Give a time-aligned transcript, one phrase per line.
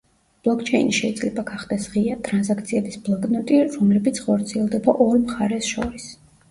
[0.45, 6.15] ბლოკჩეინი შეიძლება გახდეს „ღია, ტრანზაქციების ბლოკნოტი, რომლებიც ხორციელდება ორ მხარეს შორის“.